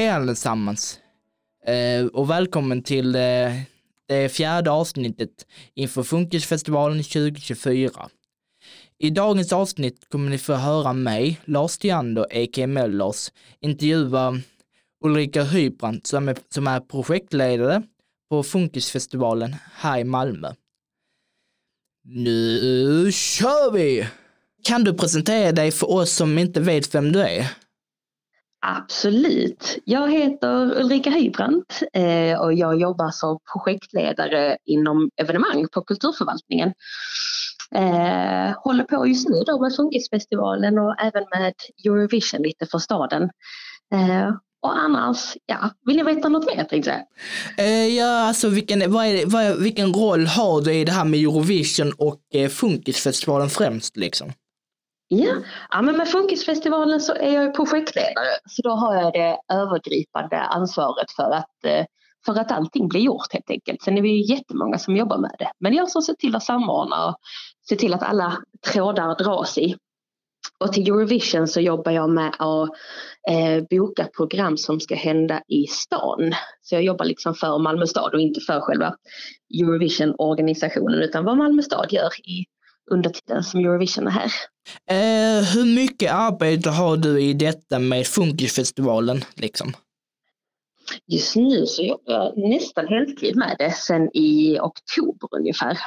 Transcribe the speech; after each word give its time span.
Hej 0.00 0.08
allesammans 0.08 0.98
eh, 1.66 2.06
och 2.06 2.30
välkommen 2.30 2.82
till 2.82 3.14
eh, 3.14 3.20
det 4.08 4.28
fjärde 4.28 4.70
avsnittet 4.70 5.46
inför 5.74 6.02
Funkisfestivalen 6.02 7.02
2024. 7.02 7.90
I 8.98 9.10
dagens 9.10 9.52
avsnitt 9.52 10.08
kommer 10.08 10.30
ni 10.30 10.38
få 10.38 10.54
höra 10.54 10.92
mig, 10.92 11.40
Lars 11.44 11.78
Theander, 11.78 12.22
a.k.a. 12.22 12.66
Mellers, 12.66 13.32
intervjua 13.60 14.40
Ulrika 15.04 15.42
Hybrand 15.44 16.06
som 16.06 16.28
är, 16.28 16.36
som 16.48 16.66
är 16.66 16.80
projektledare 16.80 17.82
på 18.30 18.42
Funkisfestivalen 18.42 19.56
här 19.74 19.98
i 19.98 20.04
Malmö. 20.04 20.52
Nu 22.04 23.12
kör 23.12 23.72
vi! 23.72 24.06
Kan 24.62 24.84
du 24.84 24.94
presentera 24.94 25.52
dig 25.52 25.70
för 25.70 25.90
oss 25.90 26.12
som 26.12 26.38
inte 26.38 26.60
vet 26.60 26.94
vem 26.94 27.12
du 27.12 27.20
är? 27.20 27.50
Absolut. 28.66 29.78
Jag 29.84 30.12
heter 30.12 30.80
Ulrika 30.80 31.10
Hybrant 31.10 31.82
eh, 31.92 32.40
och 32.40 32.54
jag 32.54 32.80
jobbar 32.80 33.10
som 33.10 33.38
projektledare 33.52 34.56
inom 34.64 35.10
evenemang 35.16 35.68
på 35.72 35.82
Kulturförvaltningen. 35.82 36.72
Eh, 37.74 38.54
håller 38.56 38.84
på 38.84 39.06
just 39.06 39.28
nu 39.28 39.42
då 39.46 39.60
med 39.60 39.76
Funkisfestivalen 39.76 40.78
och 40.78 41.00
även 41.00 41.24
med 41.38 41.54
Eurovision 41.84 42.42
lite 42.42 42.66
för 42.66 42.78
staden. 42.78 43.22
Eh, 43.94 44.30
och 44.62 44.78
annars, 44.78 45.36
ja, 45.46 45.70
vill 45.86 45.96
ni 45.96 46.02
veta 46.02 46.28
något 46.28 46.56
mer 46.56 46.64
tänkte 46.64 46.90
jag? 46.90 47.66
Eh, 47.66 47.86
ja, 47.86 48.26
alltså 48.28 48.48
vilken, 48.48 48.92
vad 48.92 49.06
är 49.06 49.26
vad, 49.26 49.62
vilken 49.62 49.92
roll 49.92 50.26
har 50.26 50.60
du 50.60 50.72
i 50.72 50.84
det 50.84 50.92
här 50.92 51.04
med 51.04 51.20
Eurovision 51.20 51.92
och 51.98 52.20
eh, 52.34 52.48
Funkisfestivalen 52.48 53.48
främst 53.48 53.96
liksom? 53.96 54.32
Ja, 55.12 55.34
ja 55.70 55.82
men 55.82 55.96
med 55.96 56.08
Funkisfestivalen 56.08 57.00
så 57.00 57.14
är 57.14 57.32
jag 57.34 57.54
projektledare 57.54 58.26
så 58.46 58.62
då 58.62 58.70
har 58.70 58.94
jag 58.94 59.12
det 59.12 59.38
övergripande 59.52 60.40
ansvaret 60.40 61.10
för 61.16 61.30
att, 61.30 61.64
eh, 61.64 61.84
för 62.24 62.40
att 62.40 62.52
allting 62.52 62.88
blir 62.88 63.00
gjort 63.00 63.32
helt 63.32 63.50
enkelt. 63.50 63.82
Sen 63.82 63.98
är 63.98 64.02
vi 64.02 64.30
jättemånga 64.30 64.78
som 64.78 64.96
jobbar 64.96 65.18
med 65.18 65.34
det. 65.38 65.50
Men 65.58 65.74
jag 65.74 65.90
som 65.90 66.02
ser 66.02 66.14
till 66.14 66.36
att 66.36 66.42
samordna 66.42 67.06
och 67.06 67.16
se 67.68 67.76
till 67.76 67.94
att 67.94 68.02
alla 68.02 68.36
trådar 68.72 69.14
dras 69.14 69.58
i. 69.58 69.76
Och 70.60 70.72
till 70.72 70.88
Eurovision 70.88 71.48
så 71.48 71.60
jobbar 71.60 71.92
jag 71.92 72.10
med 72.10 72.34
att 72.38 72.68
eh, 73.30 73.64
boka 73.70 74.08
program 74.16 74.56
som 74.56 74.80
ska 74.80 74.94
hända 74.94 75.42
i 75.48 75.66
stan. 75.66 76.32
Så 76.62 76.74
jag 76.74 76.82
jobbar 76.82 77.04
liksom 77.04 77.34
för 77.34 77.58
Malmö 77.58 77.86
stad 77.86 78.14
och 78.14 78.20
inte 78.20 78.40
för 78.40 78.60
själva 78.60 78.94
Eurovision-organisationen 79.60 81.02
utan 81.02 81.24
vad 81.24 81.36
Malmö 81.36 81.62
stad 81.62 81.92
gör 81.92 82.28
i 82.28 82.44
under 82.90 83.10
tiden 83.10 83.42
som 83.42 83.60
Eurovision 83.60 84.06
är 84.06 84.10
här. 84.10 84.32
Eh, 84.90 85.44
hur 85.44 85.74
mycket 85.74 86.12
arbete 86.12 86.70
har 86.70 86.96
du 86.96 87.22
i 87.22 87.32
detta 87.32 87.78
med 87.78 88.06
Funkisfestivalen? 88.06 89.24
Liksom? 89.34 89.72
Just 91.06 91.36
nu 91.36 91.66
så 91.66 91.82
jobbar 91.82 92.12
jag 92.12 92.50
nästan 92.50 92.88
heltid 92.88 93.36
med 93.36 93.56
det 93.58 93.70
sen 93.70 94.16
i 94.16 94.58
oktober 94.60 95.28
ungefär. 95.38 95.78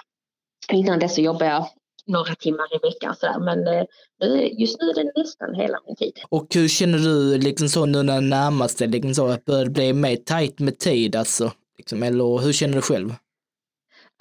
Innan 0.71 0.99
det 0.99 1.09
så 1.09 1.21
jobbar 1.21 1.45
jag 1.45 1.67
några 2.05 2.35
timmar 2.35 2.75
i 2.75 2.87
veckan 2.87 3.15
sådär 3.15 3.39
men 3.39 3.67
eh, 3.67 4.61
just 4.61 4.81
nu 4.81 4.89
är 4.89 4.93
det 4.93 5.11
nästan 5.15 5.55
hela 5.55 5.77
min 5.87 5.95
tid. 5.95 6.13
Och 6.29 6.47
hur 6.55 6.67
känner 6.67 6.97
du 6.97 7.37
liksom 7.37 7.69
så 7.69 7.85
nu 7.85 8.03
när 8.03 8.21
närmaste 8.21 8.87
liksom 8.87 9.15
så 9.15 9.27
att 9.27 9.45
det 9.45 9.69
blir 9.69 9.93
mer 9.93 10.15
tajt 10.15 10.59
med 10.59 10.79
tid 10.79 11.15
alltså? 11.15 11.51
Liksom, 11.77 12.03
eller 12.03 12.37
hur 12.37 12.53
känner 12.53 12.75
du 12.75 12.81
själv? 12.81 13.15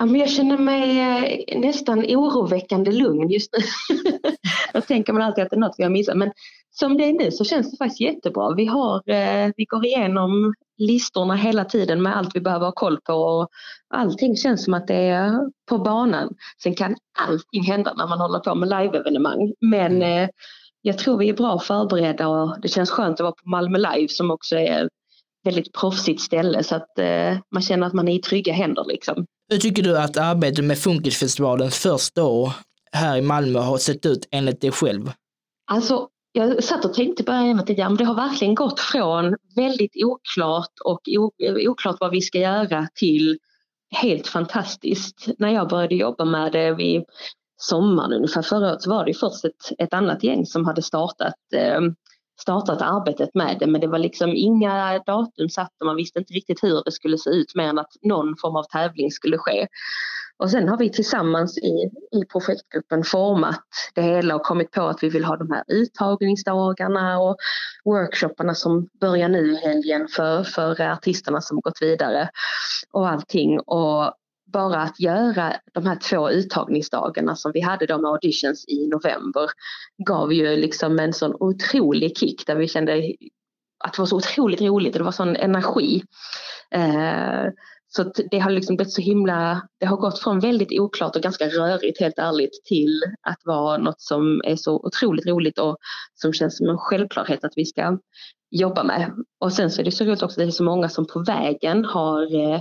Ja, 0.02 0.06
men 0.06 0.20
jag 0.20 0.30
känner 0.30 0.58
mig 0.58 1.00
eh, 1.00 1.60
nästan 1.60 1.98
oroväckande 1.98 2.92
lugn 2.92 3.30
just 3.30 3.50
nu. 3.52 3.64
Då 4.72 4.80
tänker 4.80 5.12
man 5.12 5.22
alltid 5.22 5.44
att 5.44 5.50
det 5.50 5.56
är 5.56 5.60
något 5.60 5.74
vi 5.78 5.82
har 5.82 5.90
missat. 5.90 6.16
Men 6.16 6.32
som 6.70 6.96
det 6.96 7.04
är 7.04 7.12
nu 7.12 7.30
så 7.30 7.44
känns 7.44 7.70
det 7.70 7.76
faktiskt 7.76 8.00
jättebra. 8.00 8.54
Vi, 8.54 8.66
har, 8.66 9.10
eh, 9.10 9.50
vi 9.56 9.64
går 9.64 9.86
igenom 9.86 10.54
listorna 10.78 11.34
hela 11.34 11.64
tiden 11.64 12.02
med 12.02 12.16
allt 12.16 12.36
vi 12.36 12.40
behöver 12.40 12.66
ha 12.66 12.72
koll 12.72 13.00
på 13.00 13.12
och 13.12 13.48
allting 13.94 14.36
känns 14.36 14.64
som 14.64 14.74
att 14.74 14.86
det 14.86 14.94
är 14.94 15.32
på 15.68 15.78
banan. 15.78 16.34
Sen 16.62 16.74
kan 16.74 16.96
allting 17.18 17.62
hända 17.62 17.94
när 17.94 18.06
man 18.06 18.20
håller 18.20 18.38
på 18.38 18.54
med 18.54 18.68
live-evenemang. 18.68 19.52
Men 19.60 19.96
mm. 19.96 20.24
eh, 20.24 20.28
jag 20.80 20.98
tror 20.98 21.18
vi 21.18 21.28
är 21.28 21.34
bra 21.34 21.58
förberedda 21.58 22.28
och 22.28 22.60
det 22.60 22.68
känns 22.68 22.90
skönt 22.90 23.20
att 23.20 23.24
vara 23.24 23.32
på 23.32 23.48
Malmö 23.48 23.78
Live 23.78 24.08
som 24.08 24.30
också 24.30 24.56
är 24.56 24.84
ett 24.84 24.92
väldigt 25.44 25.72
proffsigt 25.72 26.20
ställe 26.20 26.62
så 26.62 26.74
att 26.76 26.98
man 27.54 27.62
känner 27.62 27.86
att 27.86 27.92
man 27.92 28.08
är 28.08 28.14
i 28.14 28.20
trygga 28.20 28.52
händer 28.52 28.84
liksom. 28.88 29.26
Hur 29.52 29.58
tycker 29.58 29.82
du 29.82 29.98
att 29.98 30.16
arbetet 30.16 30.64
med 30.64 30.78
Funkisfestivalens 30.78 31.78
första 31.78 32.24
år 32.24 32.52
här 32.92 33.16
i 33.16 33.22
Malmö 33.22 33.58
har 33.58 33.78
sett 33.78 34.06
ut 34.06 34.28
enligt 34.30 34.60
dig 34.60 34.72
själv? 34.72 35.12
Alltså, 35.70 36.08
jag 36.32 36.64
satt 36.64 36.84
och 36.84 36.94
tänkte 36.94 37.24
på 37.24 37.32
det 37.32 37.54
men 37.54 37.96
det 37.96 38.04
har 38.04 38.14
verkligen 38.14 38.54
gått 38.54 38.80
från 38.80 39.36
väldigt 39.56 39.92
oklart 40.04 40.72
och 40.84 41.00
oklart 41.68 41.96
vad 42.00 42.10
vi 42.10 42.20
ska 42.20 42.38
göra 42.38 42.88
till 42.94 43.38
helt 43.90 44.26
fantastiskt. 44.26 45.28
När 45.38 45.48
jag 45.48 45.68
började 45.68 45.94
jobba 45.94 46.24
med 46.24 46.52
det 46.52 46.74
vid 46.74 47.04
sommaren 47.56 48.12
ungefär 48.12 48.42
förra 48.42 48.70
året 48.70 48.82
så 48.82 48.90
var 48.90 49.04
det 49.04 49.14
först 49.14 49.44
ett, 49.44 49.72
ett 49.78 49.94
annat 49.94 50.24
gäng 50.24 50.46
som 50.46 50.66
hade 50.66 50.82
startat 50.82 51.34
eh, 51.54 51.80
startat 52.42 52.82
arbetet 52.82 53.34
med 53.34 53.56
det 53.60 53.66
men 53.66 53.80
det 53.80 53.86
var 53.86 53.98
liksom 53.98 54.32
inga 54.36 54.98
datum 55.06 55.48
satt 55.48 55.80
och 55.80 55.86
man 55.86 55.96
visste 55.96 56.18
inte 56.18 56.34
riktigt 56.34 56.64
hur 56.64 56.82
det 56.84 56.92
skulle 56.92 57.18
se 57.18 57.30
ut 57.30 57.54
mer 57.54 57.68
än 57.68 57.78
att 57.78 57.92
någon 58.02 58.36
form 58.40 58.56
av 58.56 58.64
tävling 58.64 59.10
skulle 59.10 59.38
ske. 59.38 59.66
Och 60.42 60.50
sen 60.50 60.68
har 60.68 60.78
vi 60.78 60.90
tillsammans 60.90 61.58
i, 61.58 61.90
i 62.12 62.24
projektgruppen 62.32 63.04
format 63.04 63.64
det 63.94 64.02
hela 64.02 64.34
och 64.34 64.42
kommit 64.42 64.70
på 64.70 64.82
att 64.82 65.02
vi 65.02 65.08
vill 65.08 65.24
ha 65.24 65.36
de 65.36 65.50
här 65.50 65.64
uttagningsdagarna 65.66 67.20
och 67.20 67.36
workshopparna 67.84 68.54
som 68.54 68.88
börjar 69.00 69.28
nu 69.28 69.52
i 69.52 69.56
helgen 69.56 70.08
för, 70.08 70.44
för 70.44 70.80
artisterna 70.80 71.40
som 71.40 71.60
gått 71.60 71.82
vidare 71.82 72.28
och 72.92 73.08
allting. 73.08 73.60
Och 73.60 74.12
bara 74.52 74.80
att 74.80 75.00
göra 75.00 75.56
de 75.72 75.86
här 75.86 75.96
två 75.96 76.30
uttagningsdagarna 76.30 77.36
som 77.36 77.52
vi 77.54 77.60
hade 77.60 77.86
då 77.86 77.98
med 77.98 78.10
auditions 78.10 78.64
i 78.68 78.88
november 78.88 79.50
gav 80.06 80.32
ju 80.32 80.56
liksom 80.56 80.98
en 80.98 81.12
sån 81.12 81.34
otrolig 81.40 82.16
kick 82.16 82.46
där 82.46 82.56
vi 82.56 82.68
kände 82.68 83.12
att 83.84 83.92
det 83.92 83.98
var 83.98 84.06
så 84.06 84.16
otroligt 84.16 84.60
roligt 84.60 84.94
och 84.94 84.98
det 84.98 85.04
var 85.04 85.12
sån 85.12 85.36
energi. 85.36 86.02
Eh, 86.70 87.52
så 87.88 88.12
det 88.30 88.38
har 88.38 88.50
liksom 88.50 88.76
blivit 88.76 88.92
så 88.92 89.02
himla, 89.02 89.68
det 89.80 89.86
har 89.86 89.96
gått 89.96 90.18
från 90.18 90.40
väldigt 90.40 90.80
oklart 90.80 91.16
och 91.16 91.22
ganska 91.22 91.46
rörigt 91.46 92.00
helt 92.00 92.18
ärligt 92.18 92.64
till 92.64 93.02
att 93.22 93.38
vara 93.44 93.78
något 93.78 94.00
som 94.00 94.40
är 94.44 94.56
så 94.56 94.76
otroligt 94.76 95.26
roligt 95.26 95.58
och 95.58 95.76
som 96.14 96.32
känns 96.32 96.56
som 96.56 96.68
en 96.68 96.78
självklarhet 96.78 97.44
att 97.44 97.52
vi 97.56 97.64
ska 97.64 97.98
jobba 98.50 98.84
med. 98.84 99.12
Och 99.40 99.52
sen 99.52 99.70
så 99.70 99.80
är 99.80 99.84
det 99.84 99.92
så 99.92 100.04
roligt 100.04 100.22
också 100.22 100.40
att 100.40 100.44
det 100.44 100.44
är 100.44 100.50
så 100.50 100.64
många 100.64 100.88
som 100.88 101.06
på 101.06 101.22
vägen 101.26 101.84
har 101.84 102.34
eh, 102.34 102.60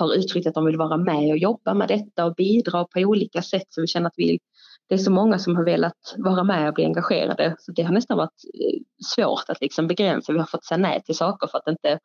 har 0.00 0.14
uttryckt 0.14 0.46
att 0.46 0.54
de 0.54 0.64
vill 0.64 0.76
vara 0.76 0.96
med 0.96 1.30
och 1.30 1.38
jobba 1.38 1.74
med 1.74 1.88
detta 1.88 2.24
och 2.24 2.34
bidra 2.34 2.84
på 2.84 3.00
olika 3.00 3.42
sätt. 3.42 3.66
Så 3.68 3.80
vi 3.80 3.86
känner 3.86 4.06
att 4.06 4.14
vi, 4.16 4.38
det 4.88 4.94
är 4.94 4.98
så 4.98 5.10
många 5.10 5.38
som 5.38 5.56
har 5.56 5.64
velat 5.64 6.14
vara 6.16 6.44
med 6.44 6.68
och 6.68 6.74
bli 6.74 6.84
engagerade. 6.84 7.56
Så 7.58 7.72
det 7.72 7.82
har 7.82 7.94
nästan 7.94 8.16
varit 8.16 8.44
eh, 8.54 8.80
svårt 9.14 9.44
att 9.48 9.60
liksom 9.60 9.86
begränsa. 9.86 10.32
Vi 10.32 10.38
har 10.38 10.46
fått 10.46 10.64
säga 10.64 10.78
nej 10.78 11.02
till 11.02 11.16
saker 11.16 11.46
för 11.46 11.58
att 11.58 11.64
det 11.64 11.70
inte 11.70 11.98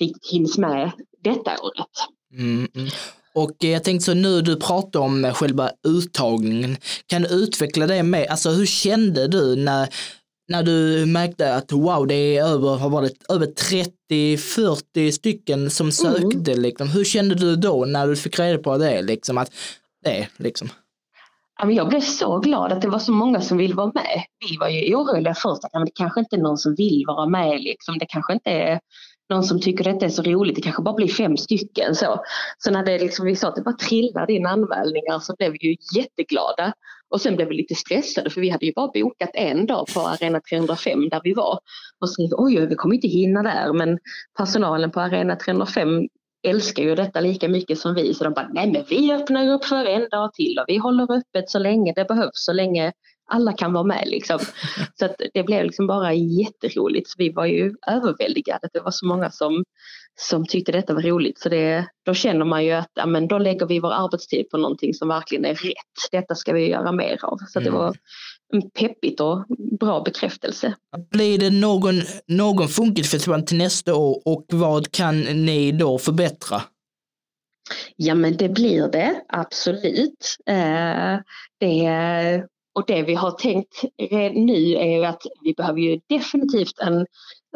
riktigt 0.00 0.30
hinns 0.32 0.58
med 0.58 0.90
detta 1.24 1.50
året. 1.62 1.90
Mm. 2.32 2.68
mm. 2.74 2.88
Och 3.34 3.64
eh, 3.64 3.70
jag 3.70 3.84
tänkte 3.84 4.04
så 4.04 4.14
nu 4.14 4.40
du 4.42 4.56
pratar 4.56 5.00
om 5.00 5.32
själva 5.34 5.70
uttagningen, 5.88 6.76
kan 7.06 7.22
du 7.22 7.28
utveckla 7.28 7.86
det 7.86 8.02
mer, 8.02 8.26
alltså 8.30 8.50
hur 8.50 8.66
kände 8.66 9.28
du 9.28 9.56
när 9.56 9.88
när 10.48 10.62
du 10.62 11.06
märkte 11.06 11.54
att 11.54 11.72
wow, 11.72 12.06
det 12.06 12.36
är 12.36 12.44
över, 12.44 12.76
har 12.76 12.88
varit 12.88 13.30
över 13.30 13.46
30-40 14.10 15.10
stycken 15.10 15.70
som 15.70 15.84
mm. 15.84 15.92
sökte, 15.92 16.52
mm. 16.52 16.62
liksom. 16.62 16.88
hur 16.88 17.04
kände 17.04 17.34
du 17.34 17.56
då 17.56 17.84
när 17.84 18.06
du 18.06 18.16
fick 18.16 18.38
reda 18.38 18.58
på 18.58 18.78
det? 18.78 19.02
Liksom, 19.02 19.38
att 19.38 19.52
det 20.04 20.28
liksom? 20.36 20.68
Jag 21.64 21.88
blev 21.88 22.00
så 22.00 22.38
glad 22.38 22.72
att 22.72 22.82
det 22.82 22.88
var 22.88 22.98
så 22.98 23.12
många 23.12 23.40
som 23.40 23.58
ville 23.58 23.74
vara 23.74 23.92
med. 23.94 24.24
Vi 24.50 24.56
var 24.56 24.68
ju 24.68 24.94
oroliga 24.94 25.34
först 25.34 25.64
att 25.64 25.72
det 25.72 25.92
kanske 25.94 26.20
inte 26.20 26.36
är 26.36 26.40
någon 26.40 26.58
som 26.58 26.74
vill 26.74 27.04
vara 27.06 27.26
med. 27.26 27.60
Liksom. 27.60 27.98
Det 27.98 28.06
kanske 28.06 28.32
inte 28.32 28.50
är 28.50 28.80
någon 29.30 29.44
som 29.44 29.60
tycker 29.60 29.84
detta 29.84 30.06
är 30.06 30.10
så 30.10 30.22
roligt. 30.22 30.56
Det 30.56 30.62
kanske 30.62 30.82
bara 30.82 30.94
blir 30.94 31.08
fem 31.08 31.36
stycken. 31.36 31.94
Så, 31.94 32.20
så 32.58 32.70
när 32.70 32.84
det 32.84 32.98
liksom, 32.98 33.26
vi 33.26 33.36
sa 33.36 33.48
att 33.48 33.56
det 33.56 33.62
bara 33.62 33.76
trillade 33.76 34.32
in 34.32 34.46
anmälningar 34.46 35.18
så 35.18 35.34
blev 35.38 35.52
vi 35.52 35.58
ju 35.68 35.76
jätteglada. 35.96 36.72
Och 37.10 37.20
sen 37.20 37.36
blev 37.36 37.48
vi 37.48 37.54
lite 37.54 37.74
stressade 37.74 38.30
för 38.30 38.40
vi 38.40 38.50
hade 38.50 38.66
ju 38.66 38.72
bara 38.76 38.90
bokat 38.94 39.30
en 39.34 39.66
dag 39.66 39.86
på 39.94 40.00
Arena 40.00 40.40
305 40.40 41.08
där 41.08 41.20
vi 41.24 41.34
var. 41.34 41.58
Och 42.00 42.10
så 42.10 42.28
oj, 42.32 42.66
vi 42.66 42.74
kommer 42.74 42.94
inte 42.94 43.08
hinna 43.08 43.42
där 43.42 43.72
men 43.72 43.98
personalen 44.38 44.90
på 44.90 45.00
Arena 45.00 45.36
305 45.36 45.88
älskar 46.46 46.82
ju 46.82 46.94
detta 46.94 47.20
lika 47.20 47.48
mycket 47.48 47.78
som 47.78 47.94
vi 47.94 48.14
så 48.14 48.24
de 48.24 48.32
bara, 48.32 48.48
nej 48.52 48.72
men 48.72 48.84
vi 48.88 49.12
öppnar 49.12 49.48
upp 49.48 49.64
för 49.64 49.84
en 49.84 50.08
dag 50.10 50.32
till 50.32 50.58
och 50.58 50.64
vi 50.68 50.76
håller 50.76 51.12
öppet 51.12 51.50
så 51.50 51.58
länge 51.58 51.92
det 51.96 52.04
behövs, 52.04 52.30
så 52.44 52.52
länge 52.52 52.92
alla 53.26 53.52
kan 53.52 53.72
vara 53.72 53.84
med 53.84 54.04
liksom. 54.06 54.38
Så 54.98 55.04
att 55.04 55.14
det 55.34 55.42
blev 55.42 55.64
liksom 55.64 55.86
bara 55.86 56.14
jätteroligt. 56.14 57.08
Så 57.08 57.14
vi 57.18 57.32
var 57.32 57.46
ju 57.46 57.74
överväldigade. 57.86 58.68
Det 58.72 58.80
var 58.80 58.90
så 58.90 59.06
många 59.06 59.30
som, 59.30 59.64
som 60.20 60.46
tyckte 60.46 60.72
detta 60.72 60.94
var 60.94 61.02
roligt. 61.02 61.38
Så 61.38 61.48
det, 61.48 61.86
då 62.06 62.14
känner 62.14 62.44
man 62.44 62.64
ju 62.64 62.72
att 62.72 62.90
ja, 62.94 63.06
men 63.06 63.28
då 63.28 63.38
lägger 63.38 63.66
vi 63.66 63.80
vår 63.80 63.92
arbetstid 63.92 64.50
på 64.50 64.56
någonting 64.56 64.94
som 64.94 65.08
verkligen 65.08 65.44
är 65.44 65.54
rätt. 65.54 66.10
Detta 66.12 66.34
ska 66.34 66.52
vi 66.52 66.70
göra 66.70 66.92
mer 66.92 67.24
av. 67.24 67.38
Så 67.48 67.58
mm. 67.58 67.72
det 67.72 67.78
var 67.78 67.96
peppigt 68.78 69.20
och 69.20 69.44
bra 69.80 70.00
bekräftelse. 70.00 70.74
Blir 71.10 71.38
det 71.38 71.50
någon, 71.50 71.94
någon 72.26 72.68
funkisfestival 72.68 73.42
till 73.42 73.58
nästa 73.58 73.94
år 73.94 74.22
och 74.24 74.46
vad 74.52 74.92
kan 74.92 75.20
ni 75.20 75.72
då 75.72 75.98
förbättra? 75.98 76.62
Ja 77.96 78.14
men 78.14 78.36
det 78.36 78.48
blir 78.48 78.88
det, 78.88 79.22
absolut. 79.28 80.36
Eh, 80.46 81.18
det, 81.60 81.86
och 82.76 82.84
det 82.86 83.02
vi 83.02 83.14
har 83.14 83.30
tänkt 83.30 83.84
nu 84.34 84.74
är 84.74 84.98
ju 84.98 85.04
att 85.04 85.22
vi 85.42 85.54
behöver 85.54 85.80
ju 85.80 86.00
definitivt 86.08 86.78
en, 86.78 87.06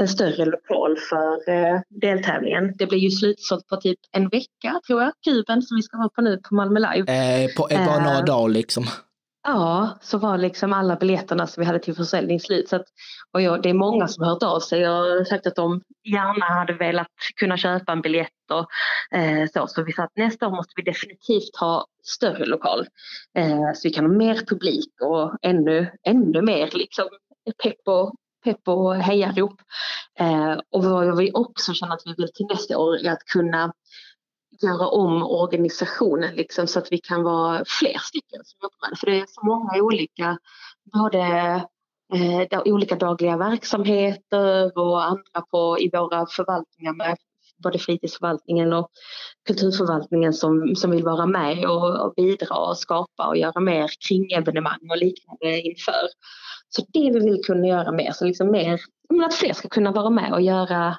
en 0.01 0.09
större 0.09 0.45
lokal 0.45 0.97
för 1.11 1.53
eh, 1.53 1.81
deltävlingen. 1.89 2.75
Det 2.77 2.87
blir 2.87 2.99
ju 2.99 3.11
slutsålt 3.11 3.67
på 3.67 3.77
typ 3.77 3.99
en 4.13 4.29
vecka 4.29 4.81
tror 4.87 5.03
jag, 5.03 5.13
kuben 5.25 5.63
som 5.63 5.77
vi 5.77 5.83
ska 5.83 5.97
vara 5.97 6.09
på 6.09 6.23
nu 6.23 6.41
på 6.49 6.55
Malmö 6.55 6.81
Live. 6.81 7.13
Eh, 7.13 7.51
på 7.57 7.69
bara 7.71 8.05
några 8.05 8.19
eh, 8.19 8.25
dagar 8.25 8.49
liksom. 8.49 8.85
Ja, 9.43 9.99
så 10.03 10.19
var 10.19 10.39
liksom 10.39 10.73
alla 10.73 10.97
biljetterna 10.97 11.47
som 11.47 11.61
vi 11.61 11.67
hade 11.67 11.79
till 11.79 11.95
försäljning 11.95 12.41
slut. 12.41 12.69
Så 12.69 12.77
att, 12.77 12.87
och 13.33 13.43
jag, 13.43 13.63
det 13.63 13.71
är 13.71 13.75
många 13.75 14.09
som 14.09 14.25
har 14.25 14.31
hört 14.31 14.43
av 14.43 14.61
sig 14.61 14.89
och 14.89 15.27
sagt 15.27 15.47
att 15.47 15.57
de 15.57 15.83
gärna 16.05 16.45
hade 16.45 16.73
velat 16.73 17.07
kunna 17.37 17.57
köpa 17.57 17.93
en 17.93 18.01
biljett. 18.01 18.31
Och, 18.53 18.69
eh, 19.19 19.49
så. 19.55 19.67
så 19.67 19.83
vi 19.83 19.93
sa 19.93 20.03
att 20.03 20.17
nästa 20.17 20.47
år 20.47 20.51
måste 20.51 20.73
vi 20.77 20.83
definitivt 20.83 21.57
ha 21.61 21.87
större 22.05 22.47
lokal. 22.47 22.87
Eh, 23.39 23.73
så 23.75 23.81
vi 23.89 23.91
kan 23.91 24.05
ha 24.05 24.13
mer 24.13 24.35
publik 24.35 24.93
och 25.01 25.37
ännu, 25.43 25.91
ännu 26.07 26.43
mer 26.43 26.71
liksom, 26.73 27.09
pepp 27.63 27.89
och, 27.89 28.15
pepp 28.45 28.69
och 28.69 28.97
hejarop. 28.97 29.61
Eh, 30.19 30.57
och 30.71 30.85
vad 30.85 31.19
vi 31.19 31.31
också 31.35 31.73
känner 31.73 31.95
att 31.95 32.03
vi 32.05 32.15
vill 32.17 32.33
till 32.35 32.47
nästa 32.47 32.79
år 32.79 32.97
är 32.97 33.13
att 33.13 33.25
kunna 33.25 33.73
göra 34.63 34.89
om 34.89 35.23
organisationen 35.23 36.35
liksom, 36.35 36.67
så 36.67 36.79
att 36.79 36.93
vi 36.93 36.99
kan 36.99 37.23
vara 37.23 37.65
fler 37.67 37.99
stycken 37.99 38.41
som 38.45 38.59
jobbar 38.63 38.79
med 38.81 38.91
det. 38.91 38.97
För 38.97 39.07
det 39.07 39.21
är 39.21 39.27
så 39.29 39.47
många 39.47 39.83
olika, 39.83 40.39
både 40.93 41.21
eh, 42.15 42.61
olika 42.65 42.97
dagliga 42.97 43.37
verksamheter 43.37 44.79
och 44.79 45.05
andra 45.05 45.41
på, 45.51 45.79
i 45.81 45.91
våra 45.93 46.27
förvaltningar 46.27 46.93
med 46.93 47.17
både 47.63 47.79
fritidsförvaltningen 47.79 48.73
och 48.73 48.91
kulturförvaltningen 49.47 50.33
som, 50.33 50.75
som 50.77 50.91
vill 50.91 51.05
vara 51.05 51.27
med 51.27 51.65
och, 51.65 52.07
och 52.07 52.15
bidra 52.17 52.57
och 52.57 52.79
skapa 52.79 53.27
och 53.29 53.37
göra 53.37 53.61
mer 53.61 53.91
kring 54.09 54.33
evenemang 54.33 54.91
och 54.91 54.97
liknande 54.97 55.61
inför. 55.61 56.09
Så 56.69 56.83
det 56.93 57.11
vi 57.11 57.21
vill 57.21 57.45
kunna 57.45 57.67
göra 57.67 57.93
mer, 57.93 58.13
så 58.13 58.25
liksom 58.25 58.51
mer, 58.51 58.81
att 59.27 59.35
fler 59.35 59.53
ska 59.53 59.69
kunna 59.69 59.93
vara 59.93 60.11
med 60.11 60.33
och 60.33 60.43
göra 60.43 60.97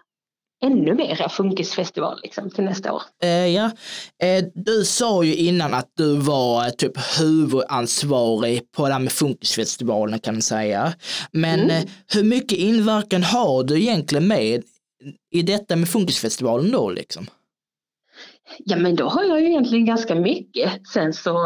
ännu 0.62 0.94
mera 0.94 1.30
funkisfestival 1.30 2.20
liksom, 2.24 2.50
till 2.50 2.64
nästa 2.64 2.94
år. 2.94 3.02
Eh, 3.24 3.48
ja, 3.48 3.72
eh, 4.24 4.46
du 4.56 4.86
sa 4.86 5.24
ju 5.24 5.36
innan 5.36 5.74
att 5.74 5.92
du 5.98 6.18
var 6.18 6.66
eh, 6.66 6.70
typ 6.70 7.20
huvudansvarig 7.20 8.72
på 8.72 8.88
det 8.88 8.94
här 8.94 9.00
med 9.00 9.12
funkisfestivalen 9.12 10.20
kan 10.20 10.34
man 10.34 10.42
säga. 10.42 10.94
Men 11.32 11.60
mm. 11.60 11.72
Eh, 11.72 11.90
hur 12.14 12.24
mycket 12.24 12.58
inverkan 12.58 13.24
har 13.24 13.64
du 13.64 13.82
egentligen 13.82 14.28
med 14.28 14.64
i 15.32 15.42
detta 15.42 15.76
med 15.76 15.90
funkisfestivalen 15.90 16.72
då 16.72 16.90
liksom? 16.90 17.28
Ja 18.58 18.78
men 18.78 18.96
då 18.96 19.06
har 19.06 19.24
jag 19.24 19.42
ju 19.42 19.48
egentligen 19.48 19.86
ganska 19.86 20.16
mycket. 20.16 20.88
Sen 20.94 21.14
så 21.14 21.38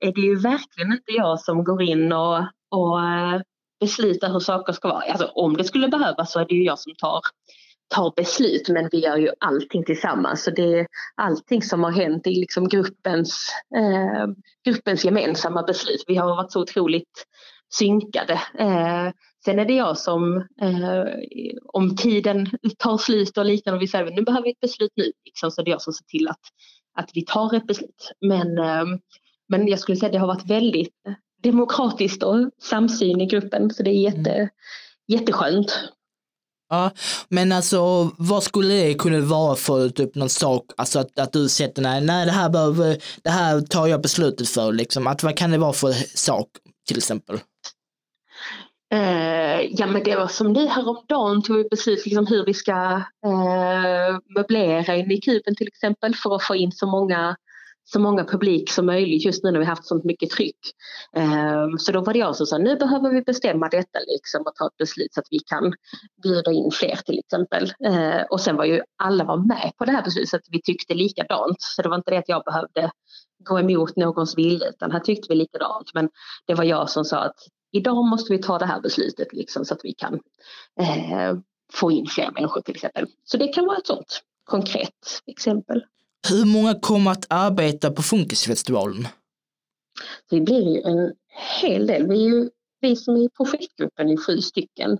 är 0.00 0.12
det 0.14 0.20
ju 0.20 0.34
verkligen 0.34 0.92
inte 0.92 1.12
jag 1.12 1.40
som 1.40 1.64
går 1.64 1.82
in 1.82 2.12
och, 2.12 2.38
och 2.70 3.00
eh, 3.00 3.40
beslutar 3.80 4.32
hur 4.32 4.40
saker 4.40 4.72
ska 4.72 4.88
vara. 4.88 5.02
Alltså 5.02 5.26
om 5.26 5.56
det 5.56 5.64
skulle 5.64 5.88
behövas 5.88 6.32
så 6.32 6.40
är 6.40 6.46
det 6.48 6.54
ju 6.54 6.64
jag 6.64 6.78
som 6.78 6.94
tar 6.94 7.20
tar 7.88 8.12
beslut 8.16 8.68
men 8.68 8.88
vi 8.92 8.98
gör 8.98 9.16
ju 9.16 9.30
allting 9.40 9.84
tillsammans. 9.84 10.44
Så 10.44 10.50
det 10.50 10.78
är 10.78 10.86
allting 11.14 11.62
som 11.62 11.84
har 11.84 11.90
hänt 11.90 12.26
i 12.26 12.30
liksom 12.30 12.68
gruppens, 12.68 13.48
eh, 13.76 14.26
gruppens 14.64 15.04
gemensamma 15.04 15.62
beslut. 15.62 16.04
Vi 16.06 16.16
har 16.16 16.26
varit 16.26 16.52
så 16.52 16.62
otroligt 16.62 17.24
synkade. 17.74 18.32
Eh, 18.58 19.12
sen 19.44 19.58
är 19.58 19.64
det 19.64 19.74
jag 19.74 19.98
som, 19.98 20.36
eh, 20.36 21.04
om 21.72 21.96
tiden 21.96 22.50
tar 22.78 22.98
slut 22.98 23.38
och 23.38 23.44
liknande 23.44 23.76
och 23.76 23.82
vi 23.82 23.88
säger 23.88 24.10
nu 24.10 24.22
behöver 24.22 24.44
vi 24.44 24.50
ett 24.50 24.60
beslut 24.60 24.92
nu, 24.96 25.12
liksom, 25.24 25.50
så 25.50 25.60
är 25.60 25.64
det 25.64 25.70
jag 25.70 25.82
som 25.82 25.92
ser 25.92 26.04
till 26.04 26.28
att, 26.28 26.40
att 26.98 27.10
vi 27.14 27.24
tar 27.24 27.54
ett 27.54 27.66
beslut. 27.66 28.12
Men, 28.20 28.58
eh, 28.58 28.84
men 29.48 29.68
jag 29.68 29.78
skulle 29.78 29.96
säga 29.96 30.06
att 30.06 30.12
det 30.12 30.18
har 30.18 30.26
varit 30.26 30.50
väldigt 30.50 30.94
demokratiskt 31.42 32.22
och 32.22 32.50
samsyn 32.62 33.20
i 33.20 33.26
gruppen 33.26 33.70
så 33.70 33.82
det 33.82 33.90
är 33.90 34.02
jätte, 34.02 34.32
mm. 34.32 34.48
jätteskönt. 35.08 35.90
Ja, 36.68 36.90
men 37.28 37.52
alltså 37.52 38.10
vad 38.18 38.42
skulle 38.42 38.74
det 38.74 38.94
kunna 38.94 39.20
vara 39.20 39.56
för 39.56 39.88
typ 39.88 40.14
någon 40.14 40.28
sak, 40.28 40.62
alltså 40.76 40.98
att, 40.98 41.18
att 41.18 41.32
du 41.32 41.48
sätter 41.48 41.82
nej, 41.82 42.00
nej 42.00 42.26
det 42.26 42.32
här 42.32 42.50
behöver, 42.50 43.02
det 43.22 43.30
här 43.30 43.60
tar 43.60 43.86
jag 43.86 44.02
beslutet 44.02 44.48
för 44.48 44.72
liksom, 44.72 45.06
att 45.06 45.22
vad 45.22 45.36
kan 45.36 45.50
det 45.50 45.58
vara 45.58 45.72
för 45.72 45.92
sak 46.16 46.48
till 46.88 46.96
exempel? 46.98 47.38
Eh, 48.92 49.60
ja 49.60 49.86
men 49.86 50.02
det 50.04 50.16
var 50.16 50.28
som 50.28 50.52
nu 50.52 50.66
häromdagen 50.66 51.42
tog 51.42 51.56
vi 51.56 51.64
beslut 51.70 52.06
liksom 52.06 52.26
hur 52.26 52.44
vi 52.46 52.54
ska 52.54 53.02
eh, 53.26 54.18
möblera 54.36 54.96
in 54.96 55.10
i 55.10 55.20
kuben 55.20 55.56
till 55.56 55.68
exempel 55.68 56.14
för 56.14 56.36
att 56.36 56.42
få 56.42 56.56
in 56.56 56.72
så 56.72 56.86
många 56.86 57.36
så 57.84 58.00
många 58.00 58.24
publik 58.24 58.70
som 58.70 58.86
möjligt 58.86 59.24
just 59.24 59.44
nu 59.44 59.50
när 59.50 59.58
vi 59.58 59.64
haft 59.64 59.86
så 59.86 60.00
mycket 60.04 60.30
tryck. 60.30 60.58
Ehm, 61.16 61.78
så 61.78 61.92
då 61.92 62.00
var 62.00 62.12
det 62.12 62.18
jag 62.18 62.36
som 62.36 62.46
sa 62.46 62.58
nu 62.58 62.76
behöver 62.76 63.10
vi 63.10 63.22
bestämma 63.22 63.68
detta 63.68 63.98
liksom 64.06 64.42
och 64.46 64.54
ta 64.54 64.66
ett 64.66 64.76
beslut 64.76 65.14
så 65.14 65.20
att 65.20 65.26
vi 65.30 65.38
kan 65.38 65.72
bjuda 66.22 66.52
in 66.52 66.70
fler 66.70 66.96
till 66.96 67.18
exempel. 67.18 67.72
Ehm, 67.84 68.26
och 68.30 68.40
sen 68.40 68.56
var 68.56 68.64
ju 68.64 68.82
alla 68.96 69.24
var 69.24 69.36
med 69.36 69.72
på 69.78 69.84
det 69.84 69.92
här 69.92 70.02
beslutet 70.02 70.28
så 70.28 70.36
att 70.36 70.48
vi 70.50 70.62
tyckte 70.62 70.94
likadant. 70.94 71.56
Så 71.58 71.82
det 71.82 71.88
var 71.88 71.96
inte 71.96 72.10
det 72.10 72.18
att 72.18 72.28
jag 72.28 72.44
behövde 72.44 72.90
gå 73.48 73.58
emot 73.58 73.96
någons 73.96 74.38
vilja 74.38 74.68
utan 74.68 74.92
här 74.92 75.00
tyckte 75.00 75.26
vi 75.28 75.34
likadant. 75.34 75.90
Men 75.94 76.08
det 76.46 76.54
var 76.54 76.64
jag 76.64 76.90
som 76.90 77.04
sa 77.04 77.18
att 77.18 77.38
idag 77.72 78.04
måste 78.04 78.32
vi 78.32 78.42
ta 78.42 78.58
det 78.58 78.66
här 78.66 78.80
beslutet 78.80 79.32
liksom 79.32 79.64
så 79.64 79.74
att 79.74 79.80
vi 79.84 79.92
kan 79.92 80.20
ehm, 80.80 81.42
få 81.72 81.90
in 81.90 82.06
fler 82.06 82.30
människor 82.34 82.60
till 82.60 82.74
exempel. 82.74 83.06
Så 83.24 83.36
det 83.36 83.48
kan 83.48 83.66
vara 83.66 83.76
ett 83.76 83.86
sånt 83.86 84.20
konkret 84.44 85.20
exempel. 85.26 85.84
Hur 86.30 86.44
många 86.44 86.74
kommer 86.74 87.10
att 87.10 87.26
arbeta 87.28 87.90
på 87.90 88.02
Funkisfestivalen? 88.02 89.08
Det 90.30 90.40
blir 90.40 90.74
ju 90.74 90.80
en 90.82 91.12
hel 91.62 91.86
del. 91.86 92.08
Vi, 92.08 92.24
är 92.24 92.28
ju, 92.28 92.50
vi 92.80 92.96
som 92.96 93.16
är 93.16 93.20
i 93.20 93.28
projektgruppen 93.28 94.10
är 94.10 94.16
sju 94.16 94.40
stycken. 94.40 94.98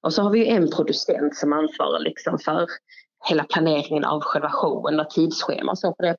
Och 0.00 0.14
så 0.14 0.22
har 0.22 0.30
vi 0.30 0.48
en 0.48 0.70
producent 0.70 1.36
som 1.36 1.52
ansvarar 1.52 2.00
liksom 2.00 2.38
för 2.38 2.66
hela 3.28 3.44
planeringen 3.44 4.04
av 4.04 4.20
själva 4.20 4.50
showen 4.50 5.00
och 5.00 5.10
tidsschema 5.10 5.72
och 5.72 5.78
så 5.78 5.92
på 5.92 6.02
det. 6.02 6.16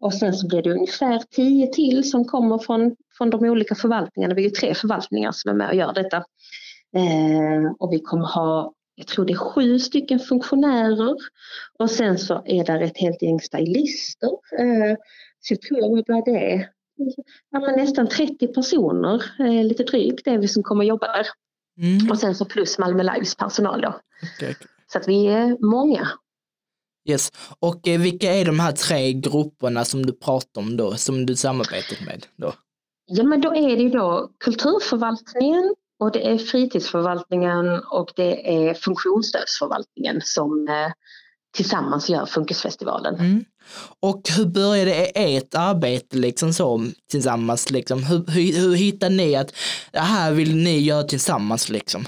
Och 0.00 0.14
sen 0.14 0.34
så 0.34 0.48
blir 0.48 0.62
det 0.62 0.72
ungefär 0.72 1.22
tio 1.30 1.66
till 1.66 2.10
som 2.10 2.24
kommer 2.24 2.58
från, 2.58 2.96
från 3.18 3.30
de 3.30 3.44
olika 3.44 3.74
förvaltningarna. 3.74 4.34
Vi 4.34 4.40
är 4.40 4.48
ju 4.48 4.54
tre 4.54 4.74
förvaltningar 4.74 5.32
som 5.32 5.50
är 5.50 5.54
med 5.54 5.68
och 5.68 5.74
gör 5.74 5.92
detta. 5.92 6.16
Eh, 6.96 7.72
och 7.78 7.92
vi 7.92 8.00
kommer 8.00 8.26
ha 8.26 8.72
jag 8.98 9.06
tror 9.06 9.24
det 9.24 9.32
är 9.32 9.36
sju 9.36 9.78
stycken 9.78 10.18
funktionärer 10.18 11.16
och 11.78 11.90
sen 11.90 12.18
så 12.18 12.42
är 12.44 12.64
där 12.64 12.80
ett 12.80 12.98
helt 12.98 13.22
gäng 13.22 13.40
stylister. 13.40 14.28
Eh, 14.58 14.96
så 15.40 15.54
jag 15.54 15.60
tror 15.60 15.98
att 15.98 16.24
det 16.24 16.52
är 16.52 16.70
ja, 17.50 17.60
men 17.60 17.76
nästan 17.76 18.08
30 18.08 18.46
personer, 18.46 19.24
eh, 19.38 19.64
lite 19.64 19.82
drygt, 19.82 20.24
det 20.24 20.30
är 20.30 20.38
vi 20.38 20.48
som 20.48 20.62
kommer 20.62 20.84
jobba 20.84 21.06
där. 21.06 21.26
Mm. 21.80 22.10
Och 22.10 22.18
sen 22.18 22.34
så 22.34 22.44
plus 22.44 22.78
Malmö 22.78 23.02
Lives 23.02 23.34
personal 23.34 23.80
då. 23.80 24.00
Okay. 24.36 24.54
Så 24.92 24.98
att 24.98 25.08
vi 25.08 25.26
är 25.26 25.66
många. 25.66 26.08
Yes, 27.08 27.32
och 27.58 27.88
eh, 27.88 28.00
vilka 28.00 28.34
är 28.34 28.44
de 28.44 28.60
här 28.60 28.72
tre 28.72 29.12
grupperna 29.12 29.84
som 29.84 30.06
du 30.06 30.12
pratar 30.12 30.60
om 30.60 30.76
då, 30.76 30.94
som 30.94 31.26
du 31.26 31.36
samarbetar 31.36 32.04
med 32.06 32.26
då? 32.36 32.52
Ja 33.06 33.24
men 33.24 33.40
då 33.40 33.54
är 33.54 33.76
det 33.76 33.82
ju 33.82 33.90
då 33.90 34.30
kulturförvaltningen, 34.38 35.74
och 35.98 36.12
det 36.12 36.30
är 36.30 36.38
fritidsförvaltningen 36.38 37.80
och 37.90 38.12
det 38.16 38.68
är 38.68 38.74
funktionsstödsförvaltningen 38.74 40.20
som 40.24 40.68
eh, 40.68 40.92
tillsammans 41.56 42.08
gör 42.08 42.26
Funkisfestivalen. 42.26 43.14
Mm. 43.14 43.44
Och 44.00 44.22
hur 44.36 44.46
började 44.46 44.94
e-, 44.94 45.36
ert 45.36 45.54
arbete 45.54 46.16
liksom 46.16 46.52
så 46.52 46.86
tillsammans? 47.10 47.70
Liksom? 47.70 48.02
Hur, 48.02 48.24
hur, 48.26 48.60
hur 48.60 48.74
hittade 48.74 49.14
ni 49.14 49.36
att 49.36 49.54
det 49.90 49.98
här 49.98 50.32
vill 50.32 50.56
ni 50.56 50.78
göra 50.78 51.02
tillsammans? 51.02 51.68
Liksom? 51.68 52.04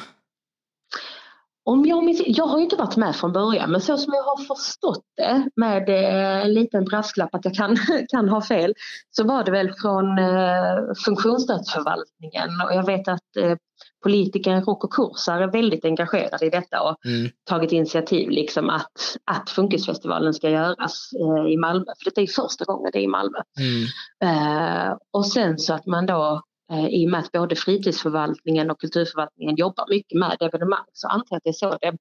Om 1.69 1.87
jag, 1.87 2.05
minns, 2.05 2.23
jag 2.27 2.47
har 2.47 2.59
inte 2.59 2.77
varit 2.77 2.97
med 2.97 3.17
från 3.17 3.33
början 3.33 3.71
men 3.71 3.81
så 3.81 3.97
som 3.97 4.13
jag 4.15 4.23
har 4.23 4.37
förstått 4.37 5.05
det 5.17 5.51
med 5.57 5.89
eh, 5.89 6.45
en 6.45 6.55
liten 6.55 6.85
brasklapp 6.85 7.35
att 7.35 7.45
jag 7.45 7.55
kan, 7.55 7.77
kan 8.09 8.29
ha 8.29 8.43
fel 8.43 8.75
så 9.11 9.25
var 9.25 9.45
det 9.45 9.51
väl 9.51 9.73
från 9.73 10.19
eh, 10.19 10.95
funktionsstödsförvaltningen 11.05 12.49
och 12.65 12.75
jag 12.75 12.87
vet 12.87 13.09
att 13.09 13.37
eh, 13.39 13.57
politikern 14.03 14.65
Rocco 14.65 14.89
Kursar 14.89 15.41
är 15.41 15.53
väldigt 15.53 15.85
engagerad 15.85 16.43
i 16.43 16.51
detta 16.51 16.83
och 16.83 17.07
mm. 17.07 17.31
tagit 17.45 17.73
initiativ 17.73 18.31
liksom 18.31 18.71
att, 18.71 19.17
att 19.25 19.51
Funkisfestivalen 19.51 20.35
ska 20.35 20.51
göras 20.51 21.11
eh, 21.21 21.53
i 21.53 21.57
Malmö. 21.57 21.85
För 21.99 22.05
detta 22.05 22.21
är 22.21 22.27
första 22.27 22.65
gången 22.65 22.91
det 22.93 22.99
är 22.99 23.03
i 23.03 23.07
Malmö. 23.07 23.39
Mm. 23.59 23.85
Eh, 24.25 24.97
och 25.13 25.27
sen 25.27 25.59
så 25.59 25.75
att 25.75 25.87
man 25.87 26.07
då 26.07 26.43
i 26.91 27.07
och 27.07 27.11
med 27.11 27.21
att 27.21 27.33
både 27.33 27.57
fritidsförvaltningen 27.57 28.71
och 28.71 28.81
kulturförvaltningen 28.81 29.57
jobbar 29.57 29.87
mycket 29.91 30.19
med 30.19 30.37
evenemang 30.41 30.87
så 30.93 31.09
antar 31.09 31.27
jag 31.31 31.37
att 31.37 31.45
det 31.45 31.51
är 31.51 31.53
så 31.53 31.79
det 31.81 31.97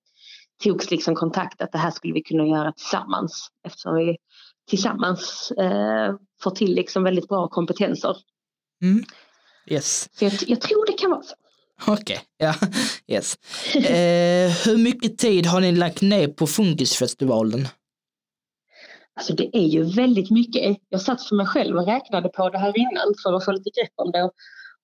togs 0.64 0.92
liksom 0.92 1.16
kontakt 1.16 1.62
att 1.62 1.72
det 1.72 1.78
här 1.78 1.92
skulle 1.92 2.14
vi 2.14 2.22
kunna 2.22 2.46
göra 2.48 2.72
tillsammans 2.72 3.48
eftersom 3.68 3.96
vi 3.96 4.18
tillsammans 4.70 5.52
eh, 5.52 6.16
får 6.42 6.52
till 6.52 6.76
liksom 6.76 7.04
väldigt 7.04 7.28
bra 7.28 7.48
kompetenser. 7.48 8.18
Mm. 8.84 9.04
Yes. 9.66 10.10
Så 10.14 10.26
jag, 10.26 10.34
jag 10.48 10.62
tror 10.62 10.86
det 10.86 10.94
kan 10.94 11.12
vara 11.12 11.24
så. 11.24 11.36
Okej, 11.88 12.02
okay. 12.02 12.18
ja, 12.38 12.56
yes. 13.08 13.38
Eh, 13.76 14.52
hur 14.66 14.78
mycket 14.78 15.18
tid 15.18 15.46
har 15.46 15.62
ni 15.62 15.72
lagt 15.72 16.02
ner 16.02 16.28
på 16.28 16.48
Funkisfestivalen? 16.48 17.68
Alltså 19.18 19.34
det 19.34 19.58
är 19.58 19.68
ju 19.68 19.84
väldigt 19.84 20.32
mycket. 20.32 20.78
Jag 20.90 21.02
satt 21.02 21.24
för 21.24 21.36
mig 21.36 21.46
själv 21.46 21.78
och 21.78 21.86
räknade 21.86 22.30
på 22.30 22.50
det 22.50 22.58
här 22.58 22.78
innan 22.78 23.14
för 23.24 23.34
att 23.34 23.46
få 23.46 23.52
lite 23.52 23.70
grepp 23.70 23.94
om 23.96 24.12
det. 24.12 24.30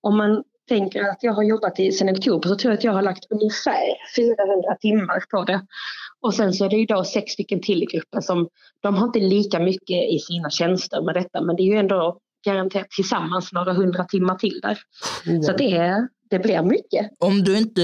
Om 0.00 0.16
man 0.16 0.42
tänker 0.68 1.02
att 1.02 1.18
jag 1.22 1.32
har 1.32 1.42
jobbat 1.42 1.80
i 1.80 1.92
sedan 1.92 2.14
oktober 2.14 2.48
så 2.48 2.56
tror 2.56 2.72
jag 2.72 2.78
att 2.78 2.84
jag 2.84 2.92
har 2.92 3.02
lagt 3.02 3.26
ungefär 3.30 3.84
400 4.16 4.74
timmar 4.80 5.24
på 5.30 5.44
det. 5.44 5.66
Och 6.20 6.34
sen 6.34 6.52
så 6.52 6.64
är 6.64 6.68
det 6.68 6.76
ju 6.76 6.86
då 6.86 7.04
sex 7.04 7.32
stycken 7.32 7.60
till 7.60 7.82
i 7.82 7.86
gruppen 7.86 8.22
som 8.22 8.48
de 8.82 8.94
har 8.94 9.06
inte 9.06 9.20
lika 9.20 9.60
mycket 9.60 10.10
i 10.10 10.18
sina 10.18 10.50
tjänster 10.50 11.02
med 11.02 11.14
detta 11.14 11.40
men 11.40 11.56
det 11.56 11.62
är 11.62 11.66
ju 11.66 11.78
ändå 11.78 12.18
garanterat 12.44 12.90
tillsammans 12.90 13.52
några 13.52 13.72
hundra 13.72 14.04
timmar 14.04 14.34
till 14.34 14.60
där. 14.62 14.78
Mm. 15.26 15.42
Så 15.42 15.52
det, 15.52 16.08
det 16.30 16.38
blir 16.38 16.62
mycket. 16.62 17.10
Om 17.18 17.44
du 17.44 17.58
inte 17.58 17.82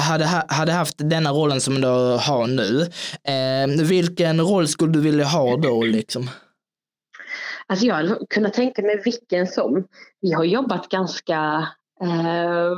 hade, 0.00 0.24
hade 0.48 0.72
haft 0.72 0.94
denna 0.98 1.30
rollen 1.30 1.60
som 1.60 1.80
du 1.80 1.88
har 2.20 2.46
nu, 2.46 2.80
eh, 3.24 3.86
vilken 3.86 4.40
roll 4.40 4.68
skulle 4.68 4.92
du 4.92 5.00
vilja 5.00 5.24
ha 5.24 5.56
då 5.56 5.82
liksom? 5.82 6.30
Alltså 7.66 7.86
jag 7.86 7.94
hade 7.94 8.18
kunnat 8.30 8.54
tänka 8.54 8.82
mig 8.82 9.02
vilken 9.04 9.46
som. 9.46 9.84
Vi 10.20 10.32
har 10.32 10.44
jobbat 10.44 10.88
ganska 10.88 11.68
eh, 12.02 12.72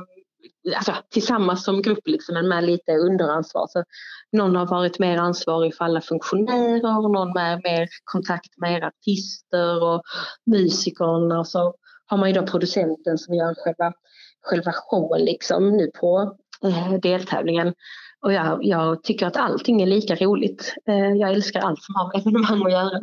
alltså, 0.76 0.94
tillsammans 1.10 1.64
som 1.64 1.82
grupp 1.82 2.06
liksom, 2.06 2.34
men 2.34 2.48
med 2.48 2.64
lite 2.64 2.92
underansvar. 2.92 3.66
Så 3.68 3.84
någon 4.32 4.56
har 4.56 4.66
varit 4.66 4.98
mer 4.98 5.16
ansvarig 5.16 5.76
för 5.76 5.84
alla 5.84 6.00
funktionärer, 6.00 6.82
någon 6.82 7.32
med 7.32 7.60
mer 7.64 7.88
kontakt 8.04 8.50
med 8.56 8.84
artister 8.84 9.82
och 9.84 10.02
musikerna. 10.46 11.44
Så 11.44 11.74
har 12.06 12.18
man 12.18 12.28
ju 12.28 12.34
då 12.40 12.46
producenten 12.46 13.18
som 13.18 13.34
gör 13.34 13.54
själva, 13.54 13.92
själva 14.42 14.72
showen 14.72 15.24
liksom, 15.24 15.76
nu 15.76 15.90
på 16.00 16.36
eh, 16.64 16.92
deltävlingen. 16.92 17.74
Och 18.22 18.32
jag, 18.32 18.64
jag, 18.64 19.02
tycker 19.02 19.26
att 19.26 19.36
allting 19.36 19.82
är 19.82 19.86
lika 19.86 20.14
roligt. 20.14 20.74
Eh, 20.88 20.94
jag 20.94 21.30
älskar 21.30 21.60
allt 21.60 21.82
som 21.82 21.94
har 21.94 22.12
med 22.12 22.20
evenemang 22.20 22.66
att 22.66 22.72
göra. 22.72 23.00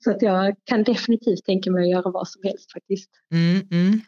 Så 0.00 0.10
att 0.10 0.22
jag 0.22 0.54
kan 0.64 0.82
definitivt 0.82 1.44
tänka 1.44 1.70
mig 1.70 1.82
att 1.82 1.90
göra 1.90 2.10
vad 2.10 2.28
som 2.28 2.42
helst 2.44 2.72
faktiskt. 2.72 3.10
Mm, 3.32 3.68
mm. 3.70 4.00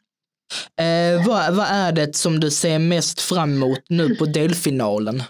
Eh, 0.76 1.26
vad, 1.26 1.54
vad 1.54 1.66
är 1.70 1.92
det 1.92 2.16
som 2.16 2.40
du 2.40 2.50
ser 2.50 2.78
mest 2.78 3.20
fram 3.20 3.52
emot 3.52 3.80
nu 3.88 4.14
på 4.14 4.24
delfinalen? 4.24 5.22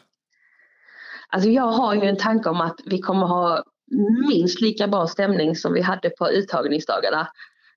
Alltså 1.29 1.49
jag 1.49 1.73
har 1.73 1.95
ju 1.95 2.03
en 2.03 2.17
tanke 2.17 2.49
om 2.49 2.61
att 2.61 2.81
vi 2.85 2.99
kommer 2.99 3.27
ha 3.27 3.65
minst 4.29 4.61
lika 4.61 4.89
bra 4.89 5.07
stämning 5.07 5.57
som 5.57 5.73
vi 5.73 5.81
hade 5.81 6.11
på 6.11 6.31
uttagningsdagarna. 6.31 7.21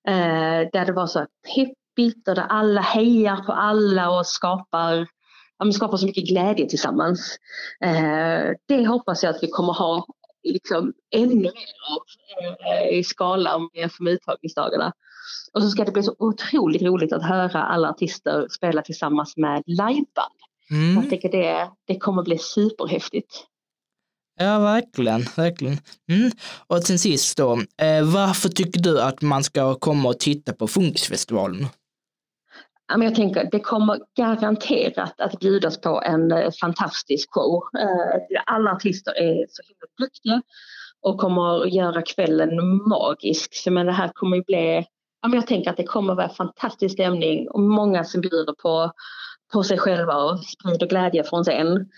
Eh, 0.08 0.68
där 0.72 0.86
det 0.86 0.92
var 0.92 1.06
så 1.06 1.26
peppigt 1.54 1.77
och 1.98 2.34
där 2.34 2.46
alla 2.48 2.80
hejar 2.80 3.36
på 3.36 3.52
alla 3.52 4.10
och 4.10 4.26
skapar, 4.26 5.06
ja, 5.58 5.72
skapar 5.72 5.96
så 5.96 6.06
mycket 6.06 6.28
glädje 6.28 6.68
tillsammans. 6.68 7.38
Eh, 7.84 8.52
det 8.66 8.86
hoppas 8.86 9.22
jag 9.22 9.34
att 9.34 9.42
vi 9.42 9.48
kommer 9.48 9.72
ha 9.72 10.06
liksom 10.42 10.92
ännu 11.14 11.34
mer 11.34 11.50
av 11.90 12.02
eh, 12.66 12.98
i 12.98 13.04
skalan 13.04 13.68
med 13.74 14.12
uttagningsdagarna. 14.12 14.92
Och 15.52 15.62
så 15.62 15.68
ska 15.70 15.84
det 15.84 15.92
bli 15.92 16.02
så 16.02 16.14
otroligt 16.18 16.82
roligt 16.82 17.12
att 17.12 17.22
höra 17.22 17.62
alla 17.62 17.90
artister 17.90 18.46
spela 18.50 18.82
tillsammans 18.82 19.36
med 19.36 19.62
liveband. 19.66 20.38
Mm. 20.70 20.94
Jag 20.94 21.10
tycker 21.10 21.28
det, 21.28 21.70
det 21.86 21.98
kommer 21.98 22.22
bli 22.22 22.38
superhäftigt. 22.38 23.44
Ja, 24.40 24.58
verkligen, 24.58 25.24
verkligen. 25.36 25.78
Mm. 26.10 26.30
Och 26.66 26.82
till 26.82 26.98
sist 26.98 27.36
då, 27.36 27.52
eh, 27.52 28.04
varför 28.04 28.48
tycker 28.48 28.80
du 28.80 29.00
att 29.00 29.22
man 29.22 29.44
ska 29.44 29.74
komma 29.74 30.08
och 30.08 30.18
titta 30.18 30.52
på 30.52 30.68
Funkisfestivalen? 30.68 31.66
Jag 32.88 33.14
tänker 33.14 33.48
det 33.52 33.60
kommer 33.60 34.00
garanterat 34.16 35.20
att 35.20 35.40
bjudas 35.40 35.80
på 35.80 36.02
en 36.04 36.32
eh, 36.32 36.50
fantastisk 36.60 37.28
show. 37.30 37.62
Eh, 37.78 38.40
alla 38.46 38.72
artister 38.72 39.12
är 39.12 39.46
så 39.48 39.62
himla 39.68 40.06
duktiga 40.06 40.42
och 41.00 41.20
kommer 41.20 41.62
att 41.62 41.72
göra 41.72 42.02
kvällen 42.02 42.56
magisk. 42.88 43.54
Så 43.54 43.70
men 43.70 43.86
det 43.86 43.92
här 43.92 44.10
kommer 44.14 44.36
ju 44.36 44.42
bli 44.42 44.86
ja, 45.22 45.28
men 45.28 45.36
jag 45.36 45.46
tänker 45.46 45.70
att 45.70 45.76
det 45.76 45.84
kommer 45.84 46.12
att 46.12 46.16
vara 46.16 46.28
fantastisk 46.28 46.92
stämning 46.92 47.48
och 47.48 47.60
många 47.60 48.04
som 48.04 48.20
bjuder 48.20 48.54
på, 48.62 48.92
på 49.52 49.62
sig 49.62 49.78
själva 49.78 50.14
och 50.14 50.44
sprider 50.44 50.86
glädje 50.86 51.24
från 51.24 51.44
scen. 51.44 51.88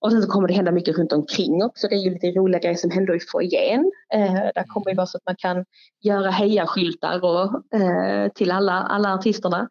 Och 0.00 0.12
sen 0.12 0.22
så 0.22 0.28
kommer 0.28 0.48
det 0.48 0.54
hända 0.54 0.72
mycket 0.72 0.98
runt 0.98 1.12
omkring 1.12 1.64
också. 1.64 1.88
Det 1.88 1.94
är 1.94 2.04
ju 2.04 2.10
lite 2.10 2.26
roliga 2.26 2.58
grejer 2.60 2.76
som 2.76 2.90
händer 2.90 3.16
i 3.16 3.20
foajén. 3.20 3.92
Eh, 4.14 4.32
där 4.32 4.66
kommer 4.66 4.90
det 4.90 4.96
vara 4.96 5.06
så 5.06 5.16
att 5.16 5.26
man 5.26 5.36
kan 5.38 5.64
göra 6.02 6.30
hejaskyltar 6.30 7.24
och, 7.24 7.74
eh, 7.80 8.28
till 8.32 8.50
alla, 8.50 8.72
alla 8.72 9.14
artisterna. 9.14 9.68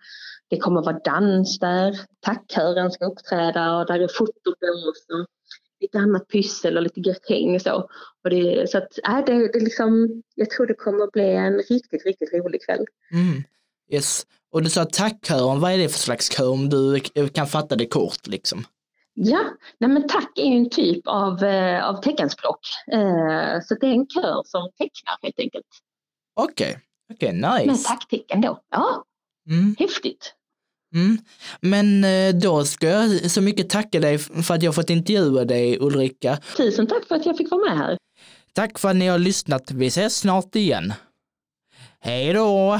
Det 0.49 0.57
kommer 0.57 0.81
vara 0.81 0.99
dans 1.03 1.59
där, 1.59 1.95
tackkören 2.19 2.91
ska 2.91 3.05
uppträda 3.05 3.75
och 3.75 3.85
där 3.85 3.99
är 3.99 4.07
fotobås 4.07 5.05
och 5.13 5.38
lite 5.81 5.97
annat 5.97 6.27
pyssel 6.27 6.77
och 6.77 6.83
lite 6.83 6.99
gratäng 6.99 7.55
och 7.55 7.61
så. 7.61 7.89
Och 8.23 8.29
det, 8.29 8.69
så 8.71 8.77
att, 8.77 8.99
äh, 9.07 9.25
det, 9.25 9.51
det 9.53 9.59
liksom, 9.59 10.21
jag 10.35 10.49
tror 10.49 10.67
det 10.67 10.73
kommer 10.73 11.03
att 11.03 11.11
bli 11.11 11.31
en 11.35 11.57
riktigt, 11.57 12.05
riktigt 12.05 12.33
rolig 12.33 12.65
kväll. 12.65 12.85
Mm. 13.11 13.43
Yes. 13.91 14.25
Och 14.51 14.63
du 14.63 14.69
sa 14.69 14.85
tackkören, 14.85 15.59
vad 15.59 15.71
är 15.71 15.77
det 15.77 15.89
för 15.89 15.99
slags 15.99 16.29
kör 16.37 16.49
om 16.49 16.69
du 16.69 16.99
kan 17.33 17.47
fatta 17.47 17.75
det 17.75 17.85
kort 17.85 18.27
liksom? 18.27 18.63
Ja, 19.13 19.45
nej 19.77 19.89
men 19.89 20.07
tack 20.07 20.37
är 20.37 20.43
en 20.43 20.69
typ 20.69 21.07
av, 21.07 21.43
eh, 21.43 21.85
av 21.85 22.01
teckenspråk. 22.01 22.59
Eh, 22.91 23.61
så 23.63 23.75
det 23.75 23.87
är 23.87 23.91
en 23.91 24.07
kör 24.07 24.43
som 24.45 24.69
tecknar 24.77 25.17
helt 25.21 25.39
enkelt. 25.39 25.65
Okej, 26.33 26.69
okay. 26.69 26.81
okej, 27.13 27.39
okay, 27.39 27.59
nice. 27.59 27.67
Med 27.67 27.83
tacktecken 27.83 28.41
då. 28.41 28.61
Ja, 28.69 29.03
mm. 29.49 29.75
häftigt. 29.79 30.33
Mm. 30.95 31.17
Men 31.61 32.03
eh, 32.03 32.35
då 32.35 32.65
ska 32.65 32.87
jag 32.87 33.31
så 33.31 33.41
mycket 33.41 33.69
tacka 33.69 33.99
dig 33.99 34.17
för 34.17 34.53
att 34.53 34.63
jag 34.63 34.75
fått 34.75 34.89
intervjua 34.89 35.45
dig 35.45 35.77
Ulrika. 35.79 36.37
Tusen 36.57 36.87
tack 36.87 37.07
för 37.07 37.15
att 37.15 37.25
jag 37.25 37.37
fick 37.37 37.51
vara 37.51 37.69
med 37.69 37.77
här. 37.77 37.97
Tack 38.53 38.79
för 38.79 38.89
att 38.89 38.95
ni 38.95 39.07
har 39.07 39.19
lyssnat. 39.19 39.71
Vi 39.71 39.87
ses 39.87 40.17
snart 40.17 40.55
igen. 40.55 40.93
Hej 41.99 42.33
då! 42.33 42.79